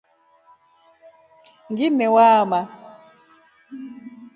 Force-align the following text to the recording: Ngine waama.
Ngine 1.71 2.05
waama. 2.15 2.59